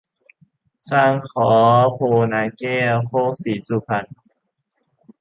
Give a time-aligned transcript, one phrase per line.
[0.91, 1.51] สร้างค้อ
[1.93, 4.09] โพนนาแก้ว โคกศรีสุพรรณ